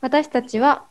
[0.00, 0.86] 私たちは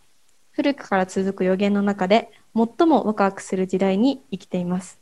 [0.52, 5.00] 古くから続く予言の中で最もワクワクする時代に生きています。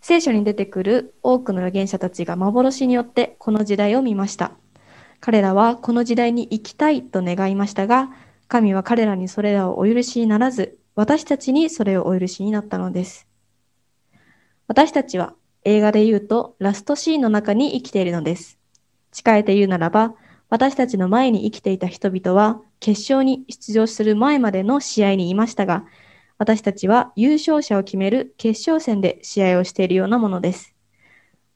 [0.00, 4.52] 聖書に出てくる多くの預言者たちが幻によってこの時代を見ました。
[5.20, 8.10] 彼らはこの時代に生きたいと願いましたが、
[8.48, 13.26] 神は彼らにそれらをお許しにならず、私たちにそれをお許しになったのです。
[14.66, 15.34] 私たちは
[15.64, 18.58] 映画で言うとラストシーンの中に生きているのです。
[19.12, 20.14] 近えて言うならば、
[20.48, 25.84] 私たちの前に生きていた人々は決勝に出場する前までの試合にいましたが、
[26.38, 30.74] 私たちは優勝者を決める決勝戦で試合をしているようなものです。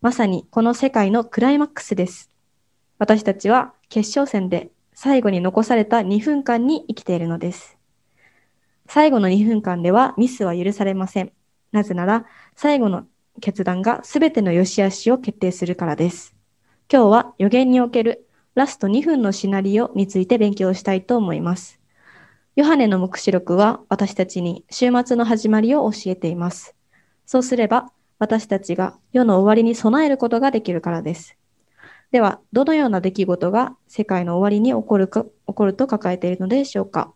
[0.01, 2.31] まさにこの世界のクライマックスです。
[2.99, 7.79] 私たちは決勝戦で最後に残された2分間に生きているのです。
[8.89, 11.33] 最後の2分間ではミスは許されません。
[11.71, 13.07] なぜなら最後の
[13.41, 16.35] 決断が全ての良し悪しを決定するからです。
[16.93, 21.81] 今日は予言におけるラスト2分のシナリオについて勉強したいと思います。
[22.57, 26.75] ヨハネの目視録は私たちに週末の始まりを教えています。
[27.27, 31.37] そうすれば私たちが世の終わりに備えることができるからです。
[32.11, 37.15] では、どのような出来事が世界の終わりに起こるか、起こると書かれているのでしょうか。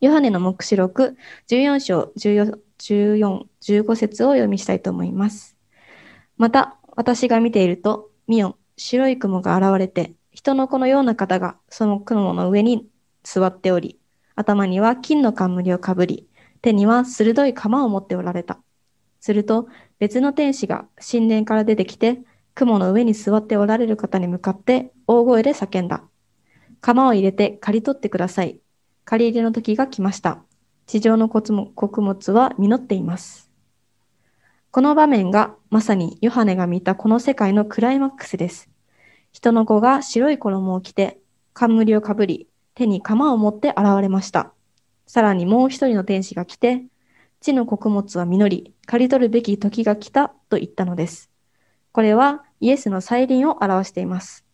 [0.00, 1.16] ヨハネの目視録
[1.48, 5.56] 14章14、14 15節を読みしたいと思います。
[6.36, 12.88] また、私が見ていると、見よ、白い雲が現れて、人の子のような方がその雲の上に
[13.22, 14.00] 座っており、
[14.34, 16.28] 頭には金の冠をかぶり、
[16.62, 18.58] 手には鋭い鎌を持っておられた。
[19.20, 19.68] すると、
[20.00, 22.18] 別の天使が神殿から出てきて、
[22.56, 26.02] 雲の上に座っておられる方に向かって大声で叫んだ。
[26.80, 28.58] 鎌を入れて刈り取ってください。
[29.04, 30.42] 刈り入れの時が来ました。
[30.86, 33.48] 地上の穀物は実っています。
[34.72, 38.71] この場面がまさにヨハネが見たこの世界のクライマックスです。
[39.32, 41.18] 人の子が白い衣を着て、
[41.54, 44.52] 冠をかぶり、手に鎌を持って現れました。
[45.06, 46.84] さらにもう一人の天使が来て、
[47.40, 51.30] 地の穀物は実り、刈り取るべき時が来たと言ったのです。
[51.92, 54.44] これはイエスの再臨を表しています。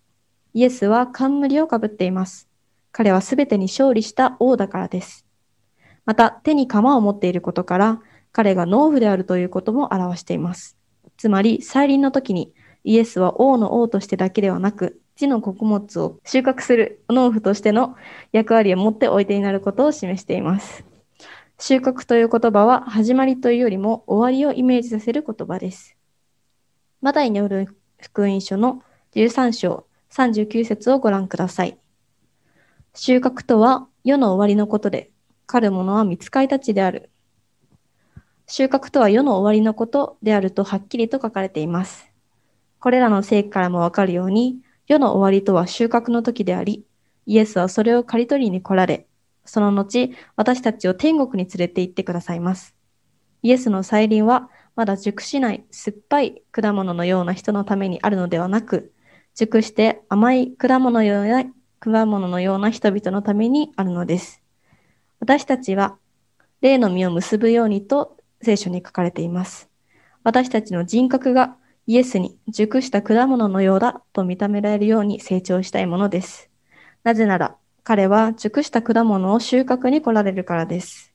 [0.55, 2.49] イエスは冠をかぶっています。
[2.91, 5.27] 彼はすべてに勝利した王だからです。
[6.05, 8.01] また手に鎌を持っていることから、
[8.33, 10.77] 彼が農夫であるということも表しています。
[11.17, 12.55] つまり再臨の時に
[12.89, 17.97] イエスは王の王としてだけではなく、地の穀物を収穫する農夫としての
[18.33, 20.87] 役割を持っておいでになることを示しています。
[21.59, 25.99] 収穫という言葉は始まりというよりも終わりをイメージさせる言葉です。
[27.03, 28.83] マタイによる福音書の
[29.15, 31.77] 13章39節をご覧ください。
[32.95, 35.11] 収穫とは世の終わりのことで、
[35.45, 37.11] 狩る者は見つかいたちである。
[38.47, 42.08] 収穫とは世の終わりのことであるとはっきりと書かれています。
[42.81, 46.85] これらの聖句からもわかるように、世の終わりとは収穫の時であり、
[47.27, 49.07] イエスはそれを刈り取りに来られ、
[49.45, 52.75] その後、私たちを天国に連れて行ってくださいます。
[53.43, 58.93] イエスの再臨は、まだ熟しない酸っぱい果物のような人のためにあるのではなく、
[59.35, 61.45] 熟して甘い果物のような
[61.81, 64.43] 果物のような人々のためにあるのです。
[65.21, 65.97] 私たちは、
[66.61, 69.69] 霊の実を結ぶようにと聖書に書かれています。
[70.25, 71.57] 私たちの人格が
[71.89, 76.51] イエスに熟した果物のようだと認められるように成長したいものです。
[77.03, 81.15] なぜなら、彼は熟した果物を収穫に来られるからです。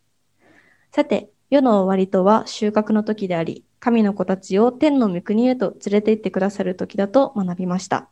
[0.91, 8.09] さて、世の終わりとは収穫の時であり、神の子たちを天の御国へと連れて行ってくださる時だと学びました。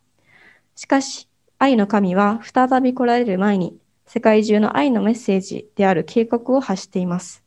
[0.76, 1.28] しかし、
[1.58, 7.42] 愛の神は再び来られる前に、世界中の愛のメッセージである警告を発しています。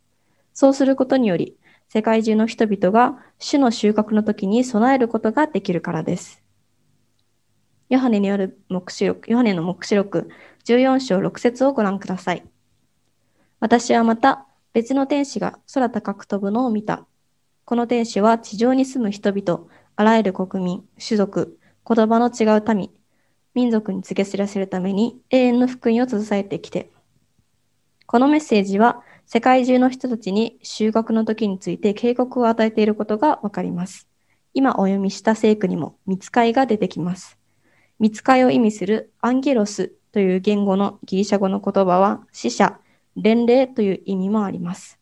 [0.54, 1.56] そうすることにより、
[1.88, 6.44] 世界中の人々が主の収穫の時に備えることができるからです。
[7.90, 10.30] ヨハネによる目視録、ヨハネの目視録
[10.66, 12.44] 14章6節をご覧ください。
[13.60, 17.06] 私はまた別の天使が空高く飛ぶのを見た。
[17.64, 22.90] この天使は地上に住む人々、あらゆる国民、種族、言葉の違う民、
[23.54, 26.92] 民族に告げ知らせるために永遠の福音を携えてきて。
[28.08, 34.08] このメッセージは世界中の人たちに収穫の時について警告を与えていることがわかります。
[34.54, 37.38] 今お読みした聖句にも見つかいが出てきます。
[38.00, 42.80] 見つかいを意味するアンゲロスという言語のギリシャ語の言葉は死者、
[43.18, 45.00] 伝令という意味もあります。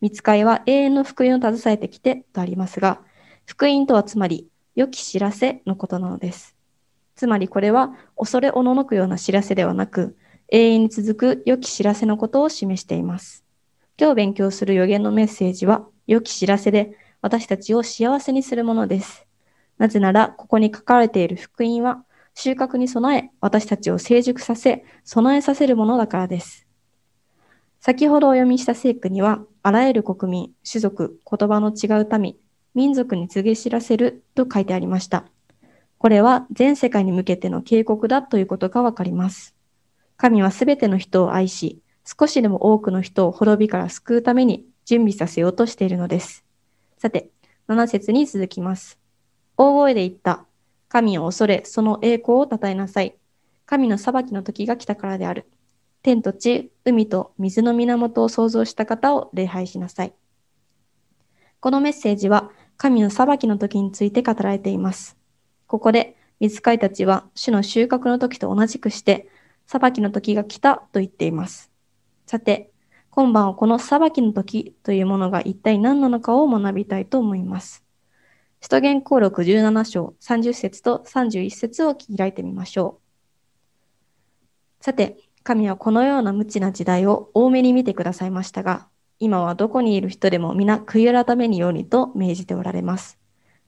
[0.00, 3.00] 見つかいは永遠の福音を携えてきてとありますが、
[3.44, 6.56] 福音とはつまり良き知らせのことなのです。
[7.16, 10.16] つまりこれは恐れおののくような知らせではなく、
[10.50, 13.44] 永遠に続く良き知らせのことを示しています。
[14.00, 19.26] 今日勉強する予言のメッセージは良き知らせで私たちを幸せにするものです。
[19.76, 26.68] なぜなら、ここに書かれている福音は収穫に備え、私たちを成熟させ、備えさせるものだからです。
[27.80, 32.36] 先ほどお読みした聖句には、あらゆる国民、種族、言葉の違う民、
[32.76, 35.24] 民族に告げ知らせると書いてありました。
[35.98, 39.56] これは全世界に向けての警告だということがわかります。
[40.16, 46.42] 神はすべての人を愛し、少しでも多くの人を滅びから救うために準備させようとしているのです。
[46.96, 47.28] さて、
[47.68, 48.98] 7節に続きます。
[49.58, 50.46] 大声で言った。
[50.88, 53.14] 神を恐れ、その栄光を称えなさい。
[53.66, 55.50] 神の裁きの時が来たからである。
[56.00, 60.14] 天と地、海と水の源を創造した方を礼拝しなさい。
[61.60, 65.18] このメッセージは、神の裁きの時について語られています。
[65.66, 69.28] ここで、水飼いたちは主の収穫の時と同じくして、
[69.66, 71.67] 裁きの時が来たと言っています。
[72.28, 72.70] さて、
[73.08, 77.86] 今晩はこの裁きの時というものが一体何なのかを学びたいと思います。
[78.60, 83.00] 使徒言行録17章30節と31節を開いてみましょ
[84.82, 84.84] う。
[84.84, 88.88] さて、神はこのような無知な時代を多めに見てくださいましたが、
[89.18, 93.18] 今はどこにいる人でも皆悔い改めにようにと命じておられます。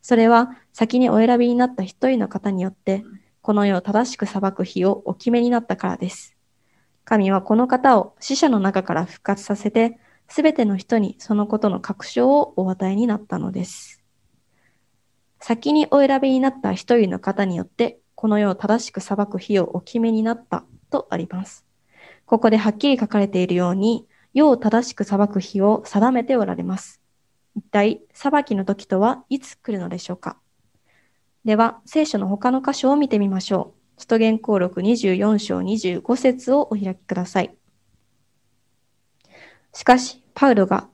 [0.03, 3.05] それは先にお選びになった一人の方によって、
[3.41, 6.37] この世を正しく裁く日をお決めになったからです。
[7.11, 9.99] 神はこの方を死者の中から復活させて、
[10.29, 14.01] すべての人にそのことの確証をお与えになったのです。
[15.41, 21.67] 先にお選びになった一人の方によって、この世を正しく裁く日をお決めになったとあります。
[22.27, 27.01] ここではっきり書かれているように、世を正しく裁く日を定めておられます。
[27.57, 30.39] 一体、裁きの時とはいつ来るのでしょうか
[31.45, 33.80] では、聖書の他の箇所を見てみましょう。
[34.01, 37.55] 使徒言行録24章25節をお開きください。
[39.75, 40.89] しかし、パウロが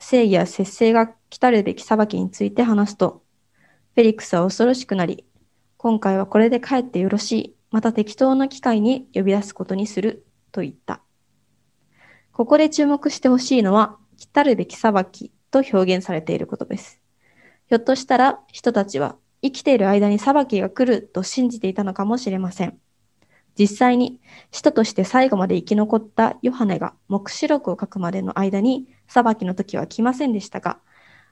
[0.00, 3.22] 正義や節制が来たるべき裁きについて話すと、
[3.94, 5.24] フェリックスは恐ろしくなり、
[5.76, 11.00] 今回はこれで帰ってよろしい、また適当な機会に呼び出すことにすると言った。
[12.32, 17.00] ここで注目してほしいのは、来たるべき裁きと表現されていることです。
[17.68, 22.78] ひょっとしたら人たちは生きている間に裁きが来ると信じていたのかもしれません。
[23.58, 24.20] 実際に
[24.52, 30.78] 使徒として最後まで生き残ったヨハネが目視録を書くまでの間に裁きの時は来ませんでしたが、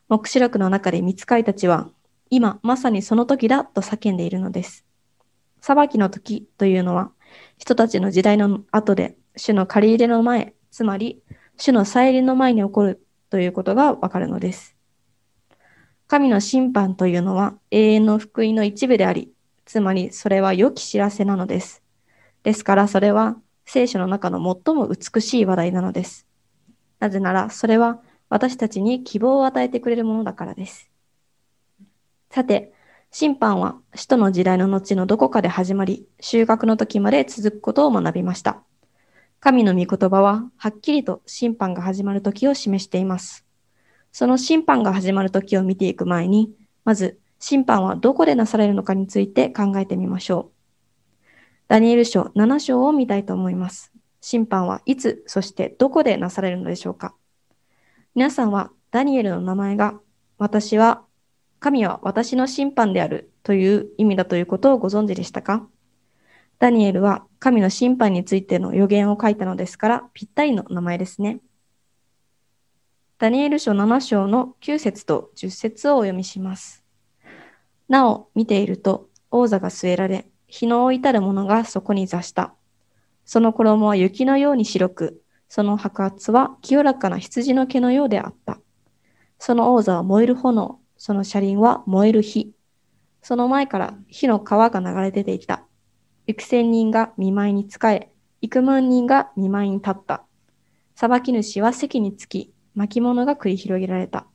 [0.08, 1.88] 目視録の中で見つかりたちは
[2.31, 4.85] 今まさにその時だと叫んでいるのです。
[5.61, 7.12] 裁きの時というのは
[7.58, 11.23] 人たちの時代の後で主の借り入れの前、つまり、
[11.56, 14.75] 主の再臨の前に起こるということがわかるのです。
[16.08, 19.32] 神の審判というのは永遠の福音の一部であり、
[19.64, 21.82] つまりそれは良き知らせなのです。
[22.44, 26.26] ですからそれは聖書の中の最も美しい話題なのです。
[27.00, 30.88] なぜならそれは私たちに希望を与えてくれるものだからです。
[32.31, 32.73] さて、
[33.11, 38.62] 審判は使徒の時代の後のどこかで始まり、収穫の時まで続くことを学びました。
[39.41, 43.45] 神の御言葉ははっきりと審判が始まる時を示しています。
[44.19, 46.51] その審判が始まる時を見ていく前に、
[46.87, 51.23] まず審判はどこでなされるのかについて考えてみましょう。
[51.69, 53.93] ダニエル書7章を見たいと思います。
[54.23, 57.15] 審判はいつ、そしてどこでなされるのでしょうか
[58.15, 60.01] 皆さんはダニエルの名前が
[60.39, 61.05] 私は、
[61.61, 65.69] 神は私の審判であるという意味だということをご存知でしたか
[66.59, 71.41] ダニエルは神の審判についての予言を書いたのですから、ぴったりの名前ですね。
[73.19, 76.85] ダニエル書7章の9節と10節をお読みします。
[77.89, 82.55] なお、見ていると、王座が据えられ、日の至る者がそこに座した。
[83.25, 88.61] その衣は雪のように白く、その白髪は清らかな羊の毛のようであった。
[89.39, 92.53] その王座は燃える炎、その車輪は燃える火。
[93.23, 95.65] その前から火の川が流れ出ていた。
[96.27, 100.27] 幾千人が見舞いに仕え、幾万人が見舞いに立った。
[100.94, 104.27] 裁き主は席につき、巻物が繰り広げられた。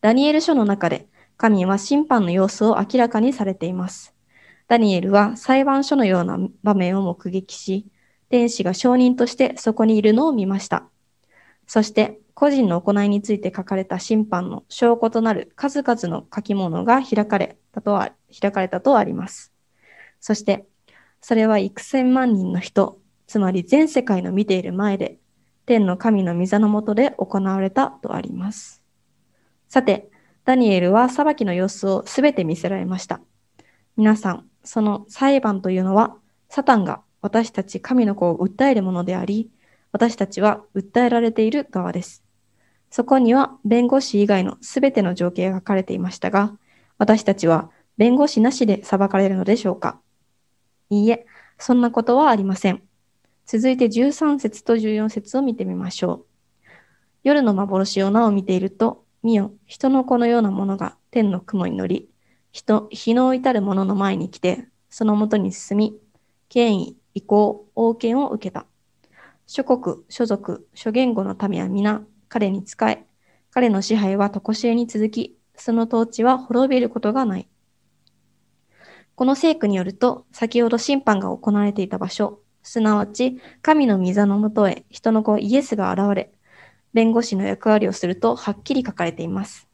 [0.00, 4.14] ダニエル書の中で、神は審判の様子を明らかにされています。
[4.66, 7.86] ダニエルは裁判所のような場面を目撃し、
[8.30, 10.88] 天使が証人としてそこにいるのを見ました。
[11.66, 19.52] そして、個人の行いについて書かれた審判の証拠となる数々の書き物が開かれたとは開かれたとあります。
[20.20, 20.66] そして、
[21.20, 25.18] それは幾千万人の人、つまり全世界の見ている前で、
[25.68, 28.82] 天の神の御座のもとで行われたとあります。
[29.68, 30.10] さて、
[30.46, 33.20] ダニエルは裁きの様子をすべて見せられました。
[33.94, 36.16] 皆さん、その裁判というのは、
[36.48, 39.50] サタンが私たち神の子を訴えるものであり、
[39.92, 42.24] 私たちは訴えられている側です。
[42.90, 46.56] そこには弁護士以外のすべての情景が書かれていましたが、
[46.96, 50.00] 私たちは弁護士なしで裁かれるのでしょうか
[50.88, 51.26] いいえ、
[51.58, 52.87] そんなことはありません。
[53.50, 56.68] 続いて13節と14節を見てみましょう。
[57.24, 62.10] 夜の幻をなお見ていると、見よ、人の子のようなものが天の雲に乗り、
[62.52, 65.98] 人、日の至る者の前に来て、そのもとに進み、
[66.50, 68.66] 権威、意向、王権を受けた。
[69.46, 73.06] 諸国、諸族、諸言語の民は皆、彼に仕え、
[73.50, 77.48] 彼の支配は常しえに続き、その統治は滅びることがない。
[79.14, 86.30] この聖句によると、先ほど審判が行われていた場所、すなわち、神の御座のもとへ人の子イエスが現れ、
[86.92, 89.66] 弁護士の役割をするとはっきり書かれています。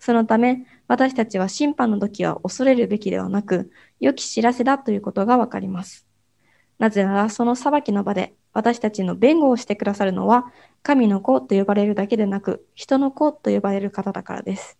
[0.00, 6.08] そのため、私たちは審判の時は恐れるべきではなく、良き知らせだということがわかります。
[6.80, 14.76] なぜなら、その裁きの場で私たちの弁護をしてくださるのは、神の子と呼ばれるだけでなく、人の子と呼ばれる方だからです。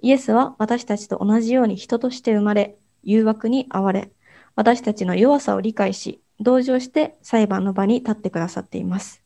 [0.00, 4.10] イエスは私たちと同じように人として生まれ、誘惑に遭われ、
[4.56, 9.22] 私たちの弱さを理解し、同情して裁判の場に立ってくださっています。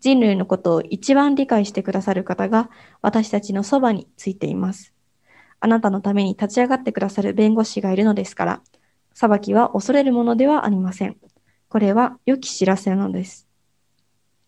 [0.00, 2.70] 人類のことを一番理解してくださる方が
[3.02, 4.92] 私たちのそばについています。
[5.60, 8.62] あなたのために立ち上がってくださる弁護士がいるのですから、
[9.14, 11.16] 裁きは恐れるものではありません。
[11.68, 13.46] これは良き知らせなのです。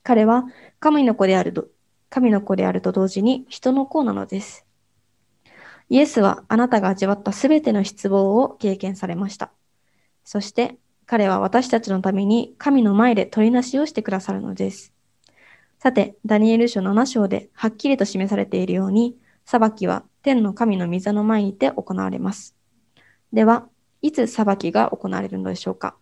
[0.03, 0.45] 彼は
[0.81, 1.69] 神の子であると、
[2.11, 4.67] 神の子であると同時に人の子なのです。
[5.89, 9.53] イエスはあなたが味わったすべての失望を経験されました。
[10.25, 14.93] そして彼は私たちのために神の前で取りなしをしてくださるのです。
[15.79, 22.57] さて、ダニエル書7章ではっきりと示されているように、裁きは天の神の御座の前にて行われます。
[23.33, 23.69] では、
[24.01, 25.97] いつ裁きが行われるのでしょうか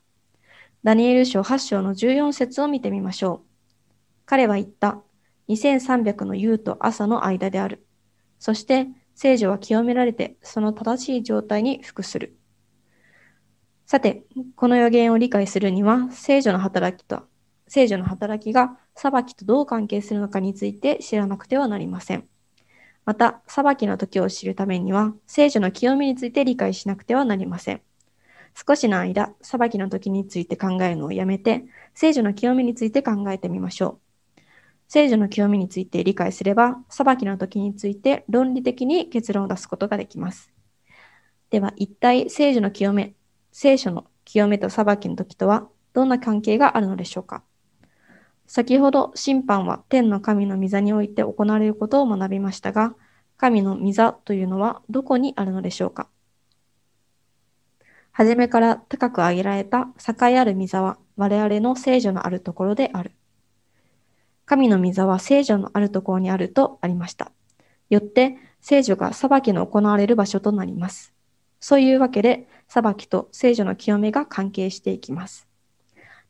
[0.85, 3.41] ダニエル書8章の14節を見てみましょう。
[4.25, 5.01] 彼は言った。
[5.49, 7.85] 2300の夕と朝の間である。
[8.39, 12.37] そして、聖女は清められて、その正しい状態に服する。
[13.93, 14.25] さて、
[14.57, 17.25] この予言を理解するには、聖女の働きと
[17.69, 22.27] 聖女の働きが裁きとどう関係するのかについて知らなくてはなりません。
[23.05, 27.83] また、裁きの時を知るためには、聖女の清めについて理解しなくてはなりません。
[28.67, 34.01] 少しの間、裁きの時について考えるのをやめて、聖女の清めについて考えてみましょ
[34.39, 34.41] う。
[34.89, 40.51] 聖女の清めについて理解すれば、裁きの時について論理的に結論を出すことができます。
[41.51, 43.13] では、一体聖女の清め、
[43.53, 47.43] 聖書の清めと裁きの時とはどんな関係があるのでしょうか？
[48.47, 52.95] 先ほど審判は天の神の御座において行われることを学びましたが、
[53.37, 56.09] 神の御座というのはどこにあるのでしょうか？
[58.11, 63.13] はじめから高く上げられた栄ある御座は我々の聖女のあるところである。
[64.45, 67.33] 神の御座は聖女のあるところにあるとありました。
[67.91, 71.13] よって聖女が裁きの行われる場所となります。
[71.63, 75.49] そういうわけで裁きと聖女の清めが関係していきます。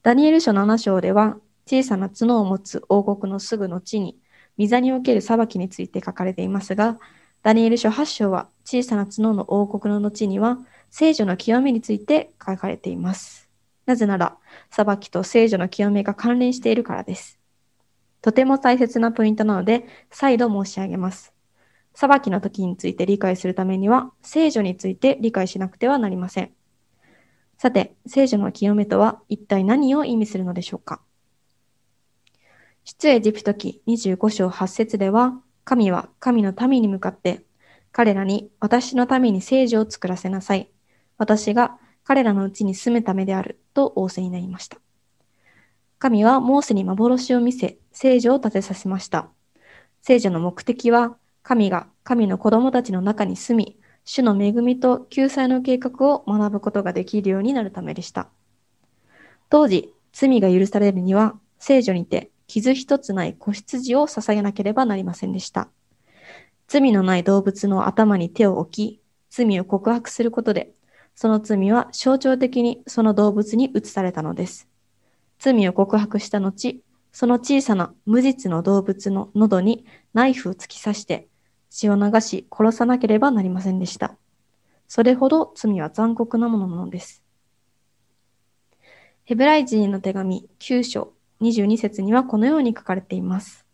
[0.03, 4.19] ダニエル書7章では小さな角を持つ王国のすぐの地に、
[4.59, 6.99] 御座における裁きについて書かれていますが、
[7.43, 10.59] ダニエル書8章は小さな角の王国の後には、
[10.91, 13.49] 聖女の清めについて書かれています。
[13.87, 14.37] なぜなら、
[14.71, 17.39] 裁きと聖女の清めが関連しているからです。
[18.21, 21.33] とても大切なポイントなので、再度申し上げます。
[21.95, 26.53] 裁きの時について理解するためには、聖女について理解しなくてはなりません。
[27.59, 31.01] さて、聖女の清めとは一体何を意味するのでしょうか
[32.85, 37.45] 出エジプト記25章8節では、神は神の民に向かって、
[37.93, 40.71] 彼らに私のために聖女を作らせなさい。
[41.19, 44.79] 私が彼らのうちに住むためであると仰せになりました。
[45.99, 49.29] 神はモーセに幻を見せ、聖女を立てさせました。
[50.01, 58.29] 聖女の目的は、神が神の子供たちの中に住み、主の恵みと救済の計画を学ぶことができるようになるためでした。
[59.49, 65.69] 当時、罪が許されるには、聖女にて傷一つない子羊を捧げなければなりませんでした。
[66.69, 70.73] 罪のない動物の頭に手を置き、罪を告白することで、
[71.15, 74.69] その罪は象徴的にその動物に移されたのです。
[75.39, 76.83] 罪を告白した後、
[77.13, 79.85] その小さな無実の動物の喉に
[80.15, 81.29] ナイフを突き刺して
[81.73, 84.15] 血を流し殺さなければなりませんでした。
[84.89, 87.23] それほど罪は残酷なものなのです。
[89.25, 93.65] ヘブライ人の手紙9章22節にはこのように書かれています。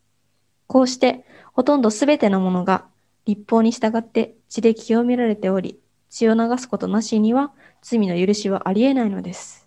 [0.68, 2.86] こうして、ほとんどすべてのものが
[3.24, 7.52] 立法に従って血で清められており、血を流すことなしには
[7.82, 9.66] 罪の許しはありえないのです。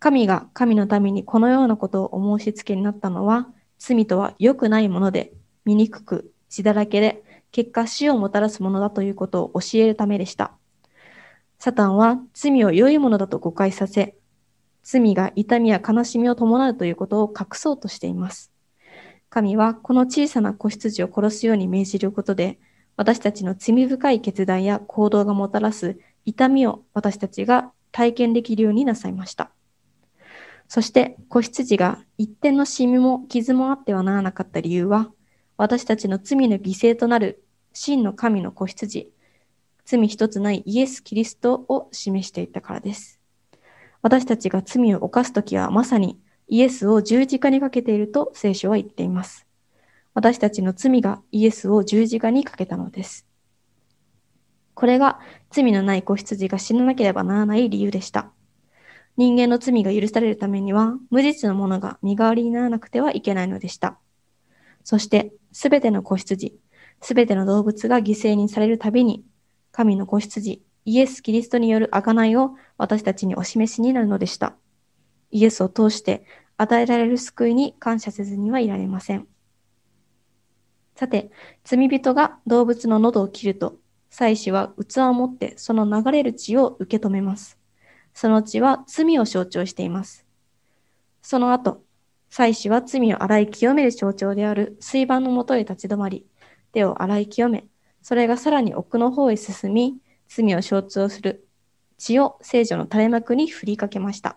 [0.00, 3.46] 神が神のためにこのようなことをお申し付けになったのは、
[3.78, 5.32] 罪とは良くないもので、
[5.64, 10.52] 醜く、血だらけで、結果死をもたらすものだということを教えるためでした。
[11.58, 14.14] サタンは罪を良いものだと誤解させ、
[14.82, 18.52] 罪が痛みや悲しみを伴うということを隠そうとしています。
[19.30, 22.60] 神はこの小さな子羊を殺すように命じることで、
[22.96, 29.50] 私たちの罪深い決断や行動がもたらす痛みを私たちが体験できるようになさいました。
[30.68, 35.10] そして子羊が一点のシミも傷もあってはならなかった理由は、
[35.56, 39.12] 私たちの罪の犠牲となる真の神の子羊、
[39.84, 43.20] 罪一つないイエス・キリストを示していたからです。
[44.02, 46.18] 私たちが罪を犯すときはまさに
[46.48, 49.46] イエスを十字架にかけていると聖書は言っています。
[50.12, 53.26] 私たちの罪がイエスを十字架にかけたのです。
[54.74, 55.20] これが
[55.50, 58.30] 罪のない子羊が死ななければならない理由でした。
[59.16, 63.98] 人間の罪が許されるためには、無実のものが身代わりにならなくてはいけないのでした。
[64.84, 66.58] そして、すべての子羊、
[67.00, 69.24] すべての動物が犠牲にされるたびに、
[69.72, 74.54] 神の子羊、イエス・キリストによる贖いを私たちにお示しになるのでした。
[75.30, 76.24] イエスを通して
[76.56, 79.26] 与えられる救いに感謝せずにはいられません。
[80.94, 81.30] さて、
[81.64, 83.78] 罪人が動物の喉を切ると、
[84.10, 87.58] 祭司は器を持ってその流れる血を受け止めます。
[88.12, 90.24] その血は罪を象徴しています。
[91.22, 91.83] その後、
[92.36, 96.26] 祭司は罪を洗い清める象徴である水盤のもとへ立ち止まり、
[96.72, 97.68] 手を洗い清め、
[98.02, 101.46] それがさらに奥の方へ進み、罪を象徴する
[101.96, 104.36] 血を聖女の垂れ幕に振りかけました。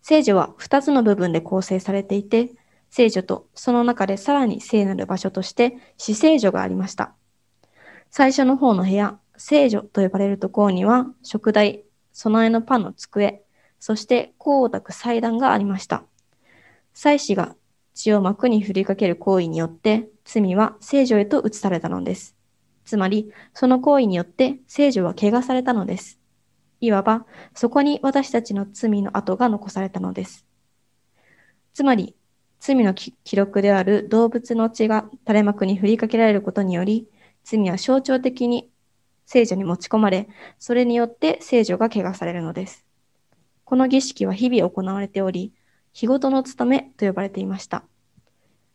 [0.00, 2.52] 聖女は2つの部分で構成されていて、
[2.88, 7.12] 聖女とその中でさらに聖なる場所として死聖女がありました。
[8.10, 11.84] 最初の方の部屋、聖女と呼ばれるところには、食台、
[12.14, 13.44] 備えのパンの机、
[13.78, 16.04] そして香を焚く祭壇がありました。
[16.94, 17.54] 祭司が
[17.94, 22.36] 血を幕に振りかける行為によって、罪は聖女へと移されたのです。
[22.84, 26.18] つまり、その行為によって聖女は汚されたのです。
[26.80, 30.46] いわば、そこに私たちの罪の跡が残されたのです。
[31.74, 32.14] つまり、
[32.60, 37.08] 罪の記録である動物の血が垂れ幕に振りかけられることにより、
[37.44, 38.70] 罪は象徴的に
[39.26, 42.87] 聖女に持ち込まれ、それによって聖女が汚されるのです。
[43.68, 45.52] この儀式は日々行われており、
[45.92, 47.84] 日ごとの務めと呼ばれていました。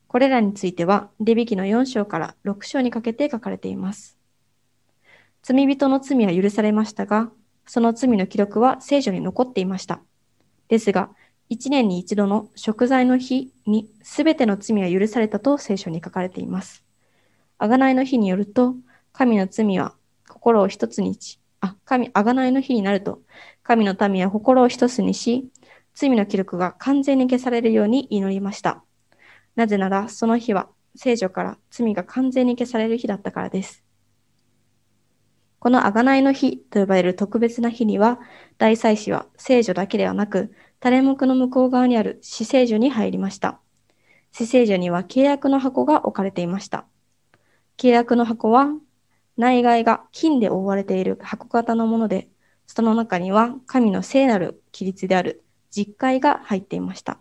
[0.08, 4.20] これらについては、レビ記の4章から6章にかけて書かれています。
[5.42, 7.32] 罪人の罪は許されましたが、
[7.66, 10.00] その罪の記録は聖書に残っていました。
[10.68, 11.10] ですが、
[11.50, 16.86] 一年に一度の食材の日に全ての罪は許されたと聖書に書かれています。
[17.58, 18.76] 贖いの日によると、
[19.12, 19.96] 神の罪は
[20.30, 23.22] 心を一つにし、あ、神、贖いの日になると、
[23.64, 25.50] 神の民は心を一つにし、
[25.96, 28.84] 罪の記録が完全に消されるように祈りました。
[29.56, 33.84] なぜなら、その日は聖書から罪が完全に消される日だったからです。
[35.60, 38.20] この贖いの日と呼ばれる特別な日には、
[38.58, 43.62] 大祭司は聖女だけではなく、垂れ幕の向こう側にある死聖女に入りました。
[44.34, 46.86] 死聖女には契約の箱が置かれていました。
[47.78, 48.68] 契約の箱は、
[49.38, 52.28] 内外が金で覆われている箱型のもので、
[52.68, 57.20] その中には神の聖なる規律である実会が入っていました。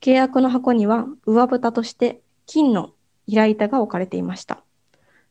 [0.00, 2.92] 契約の箱には上蓋として金の
[3.26, 4.62] 平板が置かれていました。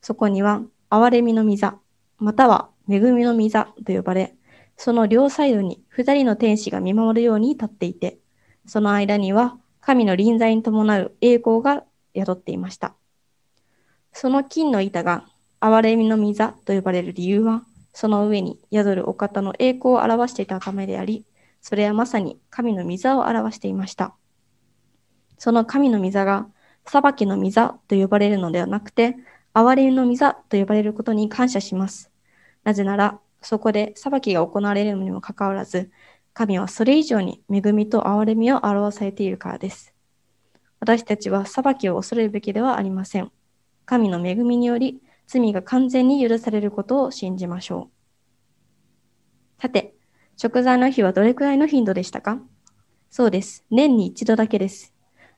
[0.02, 1.78] そこには憐れみの御座、
[2.18, 4.36] または恵みの御座と呼ばれ、
[4.78, 8.20] その両サイドに二人の天使が見守るように立っていて、
[8.66, 11.84] その間には神の臨在に伴う栄光が
[12.16, 12.96] 宿っていました。
[14.14, 15.26] その金の板が
[15.60, 21.26] 憐れみの御座と呼ばれる理由は、その上に宿るお方の栄光を表していたためであり、
[21.62, 24.16] それはまさに神の御座を表していました。
[25.38, 26.48] その神の御座が、
[26.86, 29.16] 裁きの御座と呼ばれるのではなくて、
[29.54, 32.12] 憐れみの御座と呼ばれることに感謝します。
[32.64, 35.92] なぜなら、そこで裁きが行われるのにもかかわらず、
[36.34, 39.94] 神はそれ以上に恵みと憐れみを表されているからです。
[40.80, 43.32] 私たちは裁きを恐れるべきではありません。
[43.86, 47.92] 神の恵みにより、罪が完全に許されることを信じましょ
[49.60, 49.62] う。
[49.62, 49.94] さて、
[50.38, 52.42] 食材の日はどれくらいの頻度でしたか？
[53.12, 53.64] そうです。
[53.70, 54.92] 年に一度だけです。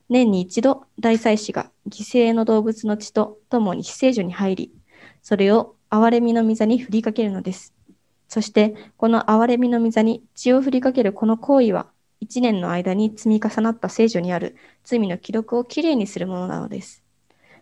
[0.08, 4.72] 年に一度、大祭司が犠牲の動物の血と共に死聖所に入り、
[5.20, 7.74] それを憐れみの御座に振りかけるのです。
[8.28, 11.86] そして、この憐れみの御座に血を振りかけるこの行為は、
[12.18, 17.02] 一年の間に積み重なった聖女にある罪の記録をきれいにするものなのです。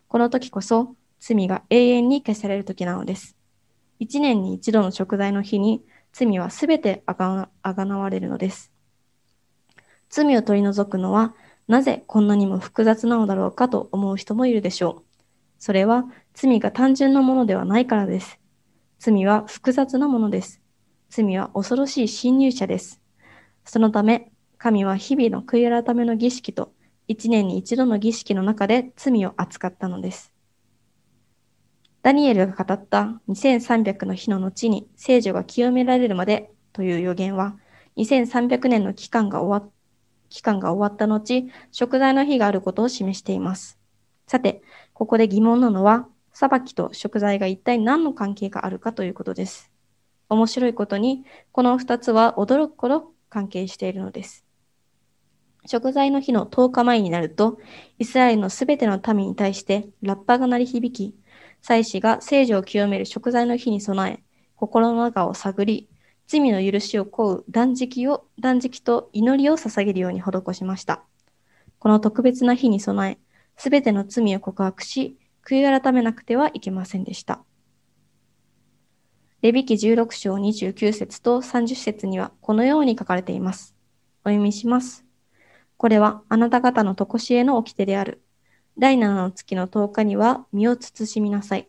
[0.07, 3.37] この時こそ、罪が永遠に消される時なのです。
[3.99, 8.73] 一年に一度の食材の日に、罪はすべてあがなわれるのです。
[10.09, 11.35] 罪を取り除くのは、
[11.69, 15.25] なぜこんなにも複雑なのだろうかと思う人もいるでしょう。
[15.59, 18.41] それは罪が単純なものではないからです。
[18.99, 20.61] 罪は複雑なものです。
[21.11, 23.01] 罪は恐ろしい侵入者です。
[23.65, 26.73] そのため、神は日々の悔い改めの儀式と
[27.07, 30.30] 一年に一度の儀式の中で罪を扱ったのです。
[32.03, 37.57] ダニエルが語った2300の日の後に聖女が清められるまでという予言は、
[37.97, 39.71] 2300年の期間が終わ
[40.31, 43.79] 期間が終わった後、食材の日があることを示しています。
[44.27, 44.63] さて、
[44.95, 49.71] ここで疑問なのは、裁きと食材が一体何の関係があるかということです。
[50.29, 54.47] 面白いことに、この二つは驚くほど関係しているのです。
[55.67, 57.59] 食材の日の10日前になると、
[57.99, 61.19] イスラエルのすべての民に対してラッパが鳴り響き、
[61.62, 64.23] 祭司が聖女を清める食材の日に備え、
[64.57, 65.88] 心の中を探り、
[66.27, 71.03] 罪の許しを請う断食を、断食と祈りを捧げるように施しました。
[71.79, 73.18] この特別な日に備え、
[73.57, 77.42] すべての罪を告白し、悔い改めなくてはいけませんでした。
[79.42, 83.75] レビ記16章29節と30節にはこのように書かれています。
[84.23, 85.05] お読みします。
[85.79, 88.23] これはあなた方のとこしえの掟である。
[88.79, 91.69] 第7の月の10日には身を慎みなさい。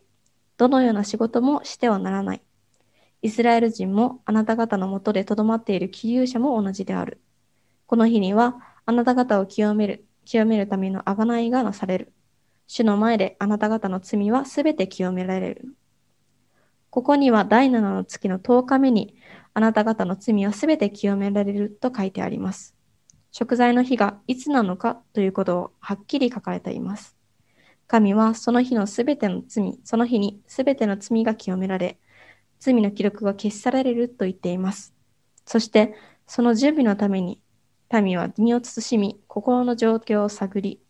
[0.56, 2.42] どのような仕事もしてはならない。
[3.22, 7.20] イスラエル人もあなた方のもとでとどまっている起立者も同じである。
[7.86, 12.12] この日にはあなた方を清める、清めるための贖いがなされる。
[12.66, 15.76] 主の前であなた方の罪はすべて清められる。
[16.90, 19.16] ここには第7の月の10日目に
[19.54, 22.74] あなた方の罪はすべて清められると書いてあります。
[23.32, 27.16] 食材の日がいつなのかということをはっきり書かれています。
[27.86, 31.98] 神はその日のすべての罪、その日にすべての罪が清められ、
[32.60, 34.94] 罪の記録が消し去られると言っています。
[35.46, 35.94] そして、
[36.26, 37.40] その準備のために、
[37.90, 40.80] 民は身を慎み、心の状況を探り、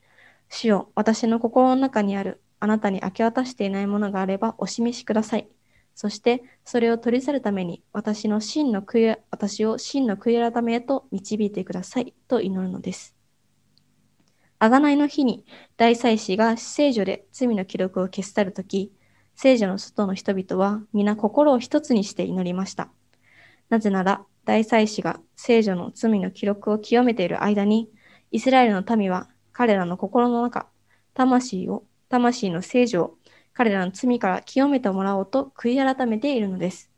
[0.49, 5.49] 主よ、私の心の中にある、あなたに明け渡していないものがあればお示しください。
[5.95, 13.15] そしてそれを取り去るために私の真の悔い、私を真の悔い改めへと導いてくださいと祈るのです。
[14.61, 15.45] 贖いの日に
[15.77, 18.93] 大祭司が聖女で罪の記録を消し去るとき、
[19.35, 22.91] 聖女の外の人々は皆心を一つにして祈りました。
[23.71, 27.91] なぜなら大祭司が聖女の罪の記録を清めている間に、
[28.31, 30.69] イスラエルの民は彼らの心の中、
[31.15, 33.15] 魂を、魂の聖女を
[33.55, 36.91] 彼らの罪から清めてもらおうと悔い改めているのです。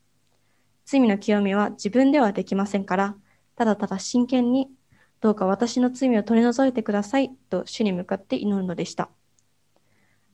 [0.85, 3.17] 罪の清めは自分ではできませんから、
[3.57, 4.69] ただただ真剣に、
[5.21, 9.09] どうか私の罪を取り除いてくださいと主に向かって祈るのでした。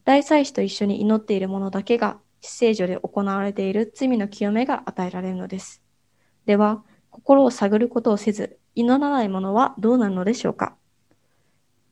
[0.05, 5.83] 大祭司と一緒に祈っている者だけが、死聖所で行われている罪の清めが与えられるのです。
[6.47, 10.77] では、心を探ることをせず、祈らない者はどうなるのでしょうか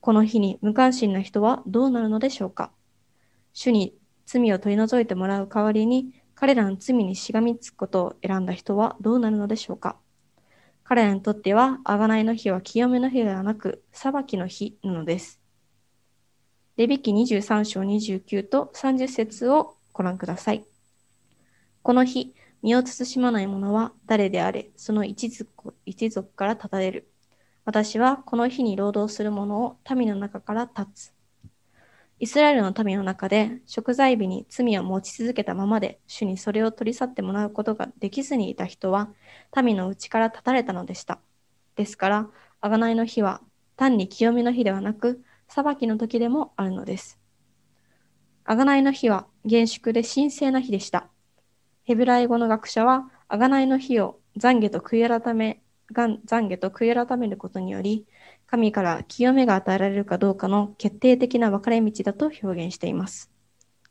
[0.01, 2.71] この日に無関心な人はどうなるのでしょうか
[3.53, 3.98] 主に
[4.31, 9.97] 罪を取り除いてもらう代わりに、彼らの罪にしがみつくことを選んだ人はどうなるのでしょうか？
[10.85, 15.41] 彼らにとっては、贖いの日は清めの日ではなく、裁きの日なのです。
[16.77, 20.65] レビ記23章29と30節をご覧ください。
[21.83, 27.09] この日、身を慎まない者は誰であれ、その一族一族から立たれる。
[27.65, 31.18] 私はこの日に労働する者を民の中から立つ。
[32.21, 39.11] イスラエルの民の中で食材日に罪を持ち続けたままで主にそれを取り去ってもらうことができずにいた人は
[39.63, 41.21] 民のうちから断たれたのでした。
[41.77, 42.29] ですから、
[42.61, 43.41] 贖いの日は
[43.77, 47.21] 単に清めの日ではなく裁きの時でもあるのです。
[48.45, 51.07] 贖いの日は厳粛で神聖な日でした。
[51.85, 55.63] ヘブライ語の学者は贖いの日を懺悔と悔い改め、
[55.95, 58.07] 懺悔と悔い改めることにより、
[58.51, 63.31] 神から清めが与えられるかどうかの決定的な分かれ道だと表現しています。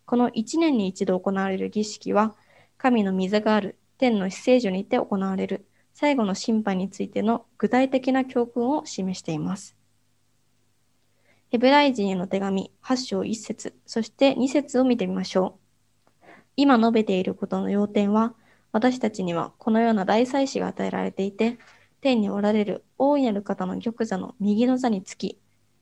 [0.06, 2.36] この一年に一度行われる儀式は、
[2.80, 9.78] 神の水がある天の死聖所にて行われる最後の審判についての具体的な教訓を示しています。
[11.50, 15.60] ヘブライ人への手紙8章1節そして2節を見てみましょ
[16.24, 16.26] う。
[16.56, 18.34] 今述べていることの要点は、
[18.72, 21.60] 私たちにはこのような大祭司が与えられていて、
[22.02, 25.40] 天におられる大いなる方の玉座の右の座につき、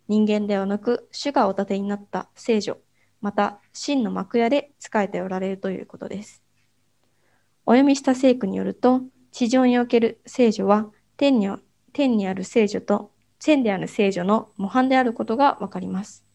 [0.07, 2.77] 人間ではなく主がお立てになった聖女、
[3.21, 6.43] また真の幕屋で仕えておられるということです。
[7.65, 9.01] お読みした聖句によると、
[9.31, 11.49] 地上における聖女は天に
[11.91, 16.25] 天にある聖女と天である聖女の模範であることがわかります。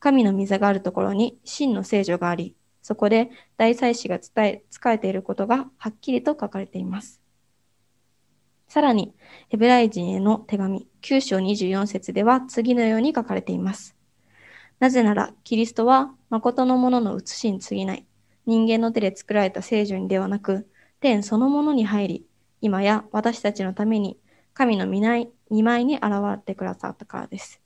[0.00, 7.21] 神の御座があるところに真の聖女があり、そこで大祭司が伝え、仕えていることがはっきりと書かれています。
[8.72, 9.12] さらに、
[9.50, 13.94] ヘブライ人への手紙9章24節では次のように書かれています。
[14.80, 18.06] なぜなら、キリストは誠のものの写しに過ぎない、
[18.46, 20.66] 人間の手で作られた聖女にではなく、
[21.00, 22.26] 天そのものに入り、
[22.62, 24.18] 今や私たちのために
[24.54, 27.60] 神の見ない見舞いに現れてくださったからです。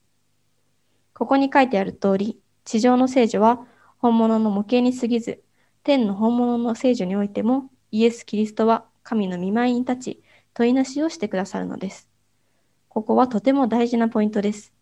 [1.15, 3.65] ここに書いてある通り、地上の聖女は
[3.99, 5.41] 本物の模型に過ぎず、
[5.85, 10.23] 天の本物の聖女においても、イエス・キリストは神の見舞いに立ち、
[10.57, 12.09] 問いなしをしてくださるのです。
[12.89, 14.73] ここはとても大事なポイントです。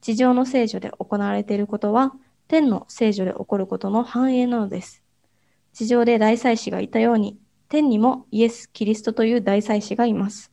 [0.00, 2.14] 地上の聖女で行われていることは、
[2.46, 5.02] 天の聖女で起こることの繁栄なのです。
[5.72, 7.36] 地上で大祭司がいたように、
[7.68, 10.52] 天にもイエス・キリストという大祭司がいます。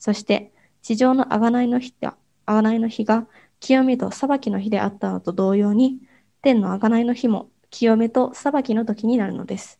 [0.00, 3.28] そして、地上の贖いの日が、贖いの日が
[3.60, 6.00] 清めと裁きの日であったのと同様に、
[6.42, 9.78] 天の贖いの日も清めと裁きの時になるのです。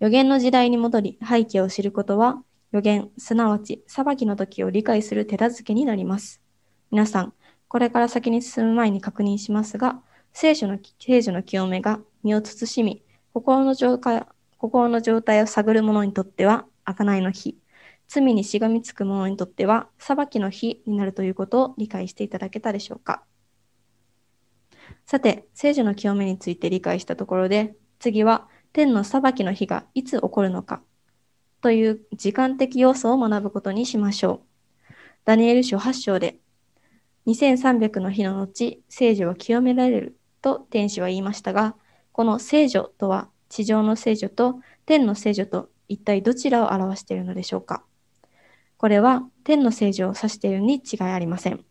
[0.00, 6.40] 予言の時代に戻り背景を知ることは、予言、すなわち裁きの時を理解する手助けになります。
[6.90, 7.34] 皆さん、
[7.68, 10.02] これから先に進む前に確認しますが、
[10.32, 13.02] 聖書の聖書の清めが身を慎み、
[13.32, 14.26] 心の状態
[14.60, 17.56] 心の状態を探る者にとっては、贖いの日、
[18.08, 23.24] 罪にしがみつく者にとっては、裁きの日になるということを理解していただけたでしょうか。
[25.06, 30.82] さて、聖女の清めについて理解したところで、次は、天の裁きの日がいつ起こるのか、
[31.60, 34.42] という時間的要素を学ぶことにしましょ
[34.90, 34.94] う。
[35.24, 36.38] ダニエル書8章で、
[37.26, 41.76] 2300の日の後、聖女は清められると天使は言いましたが、
[42.12, 47.84] この聖女とは地上の聖女と天の聖女と一体どちらを表しているのでしょうか
[48.78, 51.64] これは天の聖女を指しているに違いありません。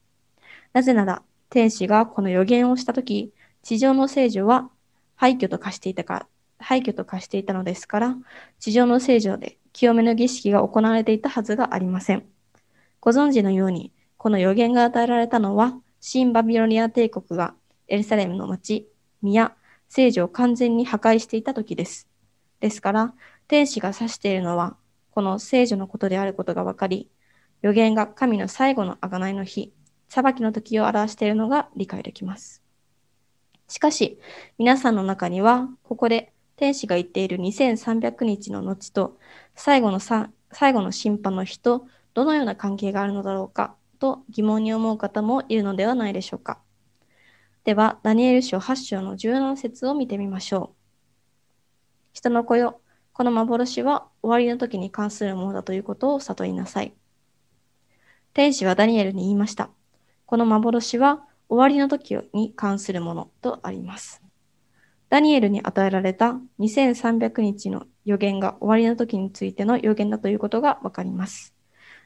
[0.73, 4.69] なぜなら、天使がこの予言をしたとき、地上の聖女は
[5.15, 6.27] 廃墟と化していたか、
[6.59, 8.15] 廃墟と化していたのですから、
[8.59, 12.25] 地上の聖女で清めの儀式が行われていたはずがありません。
[12.99, 17.55] ご存知のように、この予言が与えられたのは、新バビロニア帝国が
[17.87, 18.89] エルサレムの町、
[19.21, 19.55] 宮、
[19.87, 22.07] 聖女を完全に破壊していた時です。
[22.59, 23.13] ですから、
[23.47, 24.75] 天使が指しているのは、
[25.11, 27.09] この聖女のことであることがわかり、
[27.61, 29.73] 予言が神の最後の贖いの日、
[30.07, 32.61] 裁きの時を表しているのが理解できます。
[33.67, 34.19] しかし、
[34.57, 39.17] 皆さんの中には、ここで天使が言っている2300日の後と、
[39.55, 46.59] 最後の最後の審判の日と、どのような関係があるのだろうかと疑問に思う方もいるのではないでしょうか。
[47.63, 50.75] では、ダニエル書8章の17節を見てみましょう。
[52.11, 52.81] 人の子よ、
[53.13, 56.93] この幻は終わりの時に関するものだということを悟りなさい。
[58.33, 59.69] 天使はダニエルに言いました。
[60.25, 64.28] この幻は終わりの時に関するものとあります。
[65.09, 71.53] ダニエルに与えられた2300日の予言が終わりの時についての予言だということがわかります。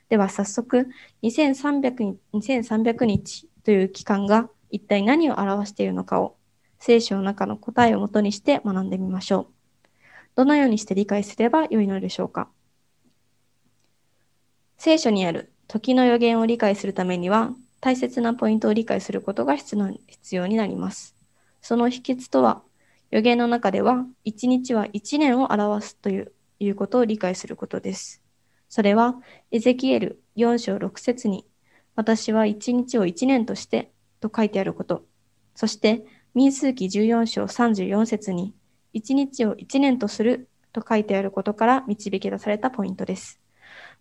[0.10, 0.88] では早速、
[1.22, 6.38] 2300, 2300日という期間が一体何を表しているのかを
[6.80, 9.48] 聖書の中の答えをもとにして学んでみましょう。
[10.36, 12.50] どのようにして理解すればよいのでしょうか
[14.78, 19.76] 聖書にある時の予言を理解するためには大切なポイントを理解することが必
[20.32, 21.16] 要になります。
[21.62, 22.64] その秘訣とは
[23.14, 28.24] 予言の中では1日は1年を表すといういうことを理解することです。
[28.70, 29.22] それは、
[29.52, 31.46] エゼキエル4章6節に、
[31.96, 35.06] 私は一日を一年としてと書いてあること。
[35.54, 38.56] そして、民数記14章34節に、
[38.94, 43.40] 一日を一年とすると書いてあることから導き出されたポイントです。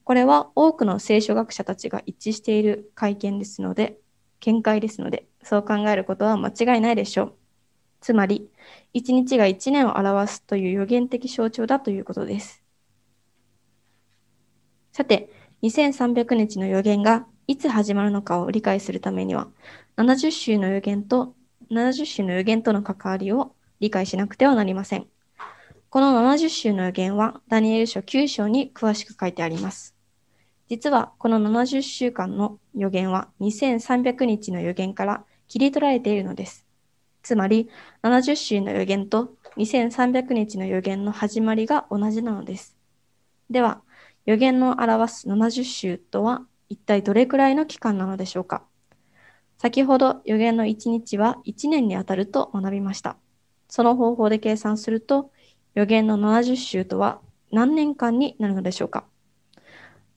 [0.04, 3.98] これは多くの聖書学者たちが一致している会見ですので、
[4.40, 7.41] 見解ですので、そう考えることは間違いないでしょう。
[8.02, 8.50] つまり、
[8.92, 12.62] 一日が一年を表すという予言的象徴だということです。
[14.90, 15.30] さて、
[15.62, 19.48] 2300日の予言がいつ始まるのかを理解するためには、
[19.96, 21.34] 70週の予言と、
[21.70, 25.06] 70週の予言との関わりを理解しなくてはなりません。
[25.88, 29.94] この70週の予言は、ダニエル書9章に詳しく書いてあります。
[30.68, 36.61] 実は、この70週間の予言は2300日の予言から切り取られているのです。
[37.22, 37.68] つまり、
[38.02, 42.76] 70週の予言と2300日の予言の始まりが同じなのです。
[43.50, 43.82] では、
[44.26, 48.62] 予言の表す70週とは一体どれくらいの期間なのでしょうか
[49.58, 53.16] 先ほど予言の1日は1年にあたると学びました。
[53.68, 55.30] その方法で計算すると
[55.74, 59.04] 予言の70週とは何年間になるのでしょうか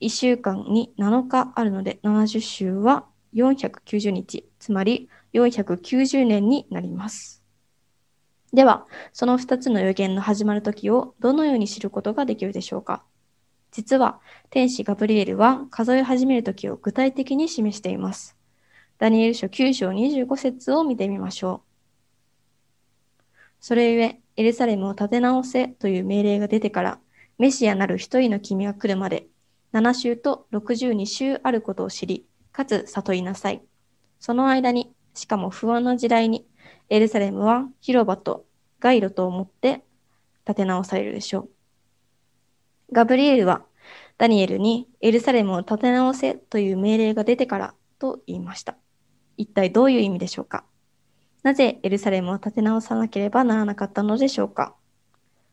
[0.01, 7.43] ?1 週間に7日あるので70週は490日、つまり490年になります。
[8.53, 13.03] では、その2つの予言の始まる時をどのように知ることができるでしょうか？
[13.71, 18.37] 実は、天使ガブリエルは数え始める時を具体的に示しています。
[18.97, 23.21] ダニエル書9章25節を見てみましょう。
[23.59, 26.99] それゆえ、エルサレムを建て直せという命令が出てから、
[27.37, 29.27] メシアなる一人の君が来るまで、
[29.73, 33.61] 7週と62週あることを知り、かつ悟りなさい。
[34.21, 36.45] その間に、しかも不安な時代に、
[36.89, 38.45] エルサレムは広場と
[38.79, 39.83] 街路と思って
[40.47, 41.49] 立て直されるでしょう。
[42.91, 43.65] ガブリエルは
[44.17, 48.77] ダニエルにエルサレムを立て直せという命令が出てからと言いました。
[49.37, 50.63] 一体どういう意味でしょうか？
[51.41, 54.75] なぜエルサレムを立て直さなければならなかったのでしょうか？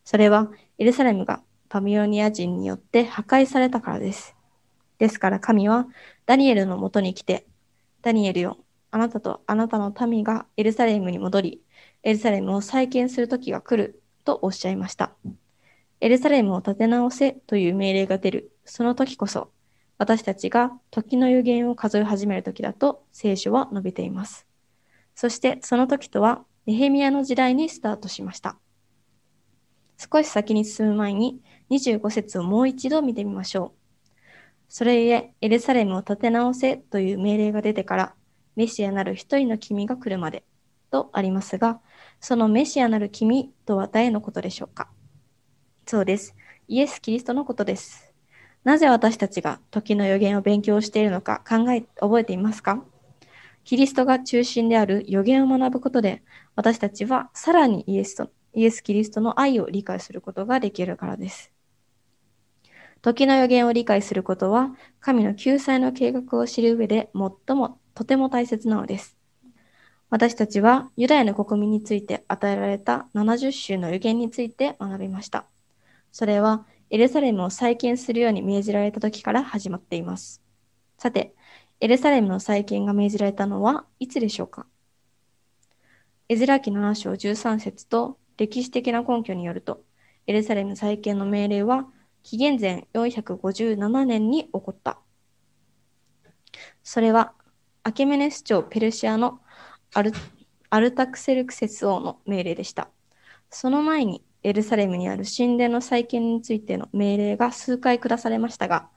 [0.05, 4.37] それはエルサレムがパミロニア人によって破壊されたからです。
[4.98, 5.87] ですから神は
[6.27, 7.46] ダニエルのもとに来て、
[8.03, 8.59] ダニエルよ、
[8.93, 11.63] あなたとあなたの民がエルサレムに戻り、
[12.03, 15.15] エルサレムを再建する時が来るとおっしゃいました。
[16.01, 19.51] エルサレムを立て直せという命令が出る、その時こそ、
[19.97, 24.47] 私たちが時の予言を数え始める時だと聖書は述べています。
[25.15, 28.59] そしてその時とは、ネヘミヤの時代にスタートしました。
[29.97, 33.83] 少し先に進む前に25節をもう一度見てみましょう。
[34.69, 38.15] それゆえ、エルサレムを立て直せという命令が出てから、
[38.57, 40.45] メシアなる一人の君が来るまで、
[40.91, 41.81] とありますが、
[42.21, 44.88] そのメシアなる君とは誰のことでしょうか？
[45.87, 46.37] そうです。
[46.69, 48.12] イエス・キリストのことです。
[48.62, 52.85] なぜ私たちが時の予言を勉強しているのか考え、覚えていますか？
[53.65, 56.23] キリストが中心である予言を学ぶことで、
[56.57, 61.51] 私たちはさらにイエスとイエス・キリストの愛を理解することができるからです。
[63.01, 69.17] 時の予言を理解することは、神の救済の計画を知る上で最もとても大切なのです。
[70.11, 75.47] 私たちはユダヤの国民について与えられた70週の予言について学びました。
[76.11, 80.43] それはエルサレムを再建するように命じられた時から始まっています。
[80.99, 81.35] さて、
[81.81, 84.67] エルサレムの再建が命じられたのはいつでしょうか？
[86.29, 89.83] エズラ記7章13節と歴史的な根拠によると、
[90.27, 91.87] エルサレム再建の命令は
[92.23, 94.99] 紀元前457年に起こった。
[96.83, 97.33] それは、
[97.85, 99.40] アケメネス朝ペルシアの
[99.92, 100.12] アル
[100.71, 102.88] アルタクセルクセス王の命令でした。
[103.51, 108.88] その前にエルサレムにある神殿の再建についての命令が数回下されましたが、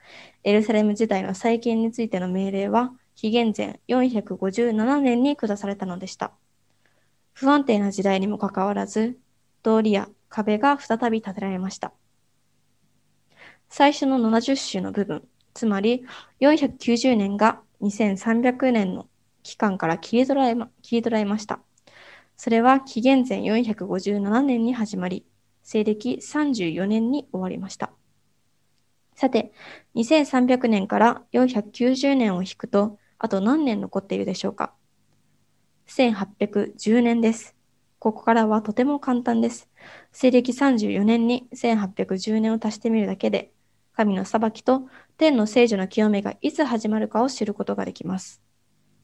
[0.44, 6.32] エルサレム時代の再建についての命令は紀元前457年に下されたのでした。
[7.34, 9.18] 不安定な時代にもかかわらず、
[9.64, 11.92] 通りや壁が再び建てられました。
[13.68, 16.06] 最初の70週の部分、つまり
[16.42, 19.08] 490年が2300年の
[19.42, 21.62] 期間から切り取られま切り取られました。
[22.36, 25.26] それは紀元前457年に始まり、
[25.64, 27.94] 西暦34年に終わりました。
[29.16, 29.54] さて、
[29.96, 34.74] 2300年から490年を引くと、あと何年残っているでしょうか
[35.88, 37.56] ?1810 年です。
[38.00, 39.70] ここからはとても簡単です。
[40.12, 43.55] 西暦34年に1810年を足してみるだけで、
[43.96, 48.42] 神の裁きと天の聖女の清めがいつ始まるかを知ることができます。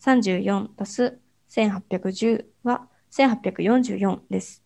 [0.01, 4.63] 34足す1810は1844です。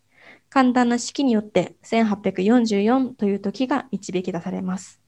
[0.49, 4.99] 簡単な式によって1844という時が導き出されます。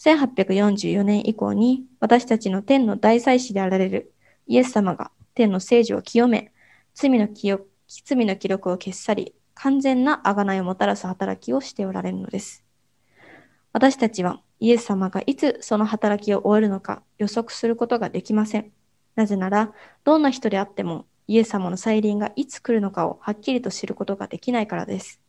[0.00, 4.12] 1844年以降に私たちの天の大祭司であられる
[4.46, 6.52] イエス様が天の聖女を清め、
[6.94, 7.54] 罪の記
[8.04, 12.67] 罪の記録を消し去り、完全な贖いをもたらす働きをしておられるのです。
[13.72, 18.72] 私たちはイエス様がいつその働きを終えるのか予測することができません。
[19.14, 19.72] なぜなら、
[20.04, 25.20] どんな人であってもイエス様の再臨がいつ来るのかをはっきりと知ることができないからです。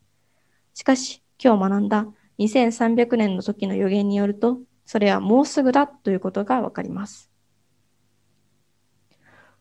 [0.73, 2.07] しかし、今日学んだ
[2.39, 7.29] 2300年の時の予言によると、それはもうすぐだということがわかります。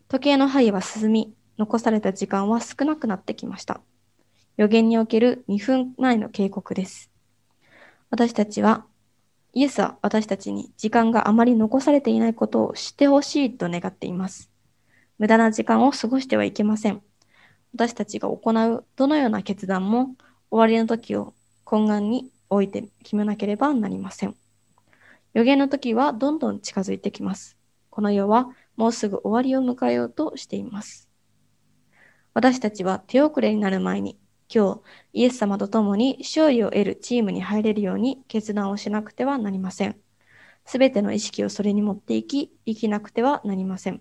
[0.09, 3.81] 時計の針は進み、残された時間は少なくなってきました。
[4.57, 7.11] 予言における2分前の警告です。
[8.11, 8.87] 私たちは、
[9.53, 14.51] イエスは私たちに時間があまり残されていないことを知ってほしいと願っています。
[15.19, 17.03] 無駄な時間を過ごしてはいけません。
[17.75, 20.15] 私たちが行うどのような決断も
[20.51, 21.35] 終わりの時を
[21.67, 24.35] 懇願に置いて決めなければなりません。
[25.35, 27.57] 予言の時はどんどん近づいてきます。
[27.91, 31.09] この世はもうすぐ終わりを迎えようとしています。
[32.33, 34.17] 私たちは手遅れになる前に、
[34.53, 34.81] 今日、
[35.13, 39.97] イエス様と共に勝利を得るチームに入れるように決断をしなくてはなりません。
[40.65, 44.01] すべての意識をそれに持っていき、生きなくてはなりません。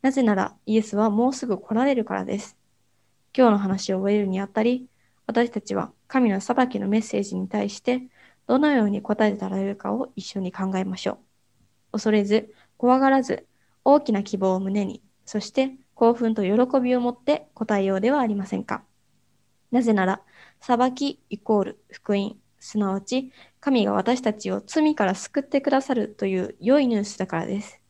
[0.00, 2.56] なぜなら、イエスはもうすぐ来られるからです。
[3.36, 4.88] 今日の話を終えるにあたり、
[5.26, 8.08] 私たちは神の裁きのメッセージに対して、
[8.46, 11.18] どのように答えてられるかを一緒に考えましょ
[11.90, 11.92] う。
[11.92, 13.46] 恐れず、怖がらず、
[13.84, 18.82] 大きな希望を胸に、そして興奮と喜びを持って答えようではありませんか。
[19.70, 20.22] なぜなら、
[20.60, 27.80] 裁きイコール福音、すなわち神が私たちを罪から救ってくださるという良いニュースだからです。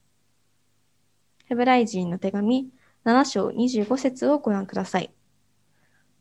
[1.44, 2.70] ヘブライ人の手紙
[3.04, 5.14] 7章25節をご覧ください。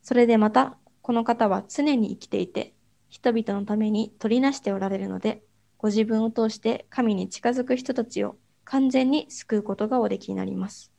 [0.03, 2.73] それでまた、この方は常に生きていて、
[3.09, 5.43] 人々のために取りなしておられるので、
[5.77, 10.91] ご自分を通して神に近づく人たちを完全に救うことがおできになります。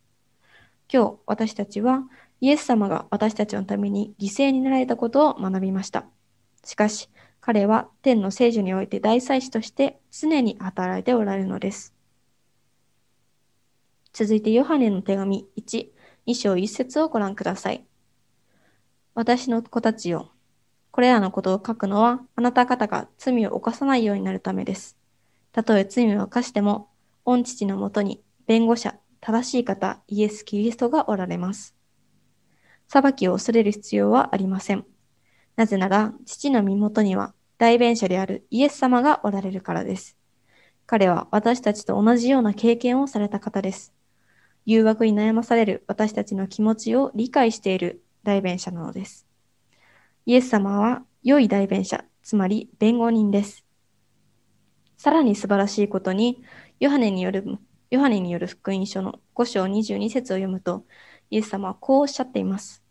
[0.92, 2.04] 今日、私たちは
[2.40, 6.06] イエス様が私たちのために犠牲になられたことを学びました。
[6.64, 7.08] しかし、
[7.40, 11.94] 彼は天の聖女において大祭司として常に働いておられるのです。
[14.12, 15.88] 続いて、ヨハネの手紙1、
[16.26, 17.86] 2章1節をご覧ください。
[19.14, 20.32] 私の子たちよ。
[20.90, 24.96] これらのことを書くのは、あなた方が罪を犯さないようになるためです。
[25.52, 26.88] たとえ罪を犯しても、
[27.24, 31.75] 御父のもとに弁護者、正しい方、イエス・キリストがおられます。
[32.88, 34.84] 裁きを恐れる必要はありません。
[35.56, 40.16] なぜなら、父の身元には代弁者であるイエス様がおられるからです。
[40.86, 43.92] 彼は私たちと同じような経験をされた方です。
[44.66, 49.26] 誘惑に悩まされる私たちの気持ちを理解している代弁者なのです。
[50.26, 53.64] イエス様は良い代弁者、つまり弁護人です。
[54.96, 56.42] さらに素晴らしいことに、
[56.80, 57.58] ヨハネによる
[57.90, 60.84] ヨハネによる福音書の5章22節を読むと、
[61.30, 62.82] イエス様はこうおっしゃっています。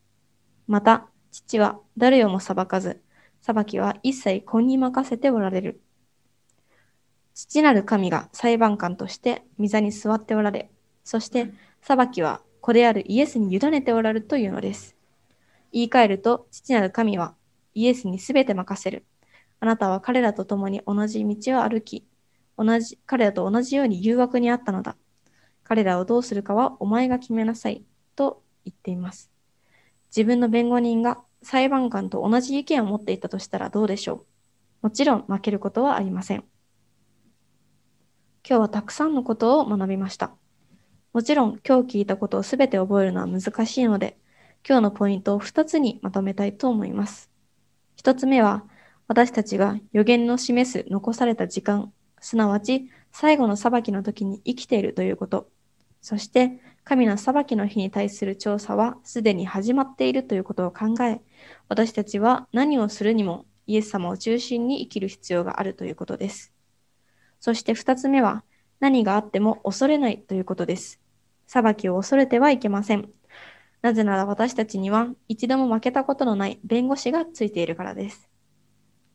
[0.67, 3.01] また、父は誰をも裁かず、
[3.41, 5.81] 裁きは一切子に任せておられる。
[7.33, 10.71] 父なる神が裁判官として御座に座っておられ、
[11.03, 14.95] そして裁きは子であるイエスに委ねておられるというのです。
[15.71, 17.35] 言い換えると、父なる神は
[17.73, 19.05] イエスにすべて任せる。
[19.59, 22.07] あなたは彼らと共に同じ道を歩き、
[22.57, 24.95] 同じ、彼らと同じように誘惑にあったのだ。
[25.63, 27.83] 彼らをどうするかはお前が決めなさい。
[28.65, 29.31] 言っています。
[30.15, 34.25] 自分の弁護人が裁判官と同じ意見を持っていたとしたらどうでしょ
[34.81, 34.87] う？
[34.87, 36.43] もちろん負けることはありません。
[38.47, 40.31] 今日はたくさんのことを学びました。
[41.13, 44.17] もちろん今日聞いたことをすべて覚えるのは難しいので、
[44.67, 47.31] 今日のポイントを2つにまとめたいと思います。
[47.97, 48.65] 1つ目は、
[49.07, 55.49] 私たちが予言の示す残された時間、すなわち最後の裁きの時に生きているということ。
[56.01, 61.19] そして、神の裁きの日に対する調査はすでに始まっているということを考え、
[61.67, 66.53] 私たちは何をするにもイエス様を中心に生きる必要があるということです。
[67.39, 68.43] そして2つ目は、
[68.79, 71.01] 何があっても恐れないということです。
[71.47, 73.09] 裁きを恐れてはいけません。
[73.81, 78.29] なぜなら私たちには一度も負けたことのない弁護士がついているからです。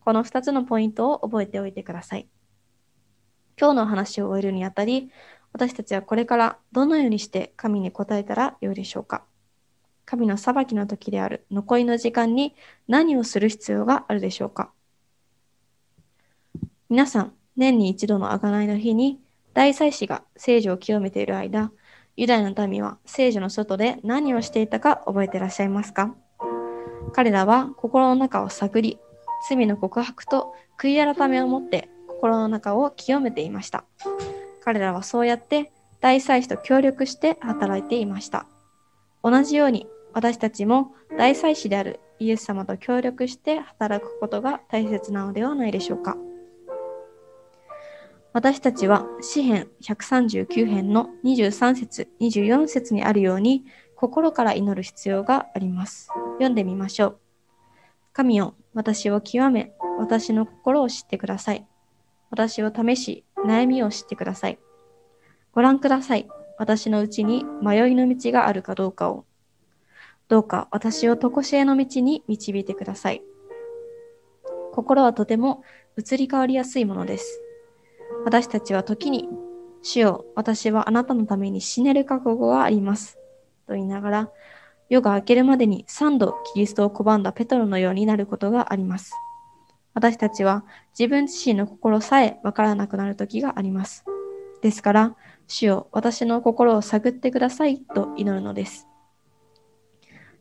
[0.00, 2.28] この2つのポイントを覚えておいてください。
[3.60, 5.10] 今日の話を終えるにあたり、
[5.52, 9.24] 私たちはこれからどのようにして神に答えたらよいでしょうか？
[10.06, 12.54] 神の裁きの時である残りの時間に
[12.88, 14.70] 何をする必要があるでしょうか？
[16.88, 19.20] 皆さん、年に一度の贖いの日に
[19.54, 21.70] 大祭司が聖女を清めている間、
[22.16, 26.14] ユダヤの民は聖女の外で何をしていたか覚えていらっしゃいますか？
[27.12, 28.98] 彼らは心の中を探り、
[29.48, 33.84] 罪の告白と悔い改めを持って心の中を清めていました。
[34.70, 38.46] 彼らはそうやって大祭司と協力して働いていました。
[39.24, 46.16] 同じように私たちも大祭司であるイエス様と協力して働くことが大切なのではないでしょうか。
[48.32, 53.64] 私たちは詩編139編の23節24節にあるように
[53.96, 56.10] 心から祈る必要があります。
[56.34, 57.18] 読んでみましょう。
[58.12, 61.66] 神よ、私を極め、私の心を知ってください。
[62.30, 64.58] 私を試し、悩みを知ってください。
[65.52, 66.28] ご覧ください。
[66.58, 69.24] 私のうちに迷いの道があるかどうかを。
[70.28, 73.22] どうか私を常しえの道に導いてください。
[74.72, 75.62] 心はとても
[75.96, 77.40] 移り変わりやすいものです。
[78.24, 79.28] 私たちは時に、
[79.82, 83.18] 主よ、私はあなたのために死ねる覚悟があります。
[83.66, 84.30] と言いながら、
[84.88, 89.14] 夜が明けるまでに三度キリストを拒んだペトロのようになることがあります。
[89.94, 90.64] 私たちは
[90.98, 94.04] 自分自身の心さえわからなくなる時があります。
[94.62, 95.16] ですから、
[95.46, 98.86] 主よ、私の心を探ってくださいと祈るのです。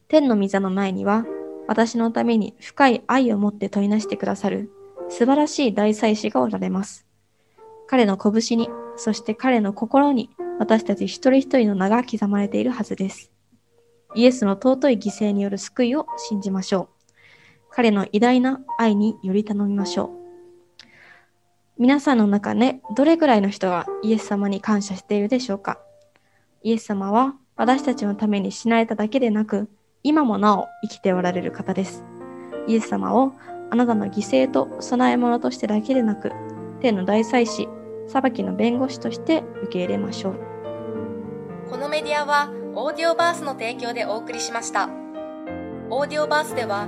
[0.07, 1.25] 天の御座の前には、
[1.67, 4.71] 私のために深い愛を持って問いなしてくださる
[5.09, 7.05] 素晴らしい大祭司がおられます。
[7.87, 10.29] 彼の拳に、そして彼の心に
[10.59, 13.31] 私たち一人一人の名が刻まれているはずです。
[14.15, 16.98] イエスの尊い犠牲による救いを信じましょう。
[17.71, 20.09] 彼の偉大な愛により頼みましょう。
[21.77, 25.79] 皆さんの中でどれくらいの人がイエス様に感謝しているでしょうか？
[26.61, 29.69] イエス様は私たちのために死なれただけでなく、
[30.03, 32.03] 今もなお生きておられる方です。
[32.67, 33.33] イエス様を
[33.69, 36.31] あなたの犠牲と供え物としてだけでなく、
[36.81, 37.69] 天の大祭司、
[38.07, 40.39] 裁きの弁護士として受け入れましょう。
[41.69, 44.89] このメディアは、オーディオバースの提供でお送りしました。
[45.89, 46.87] オーディオバースでは、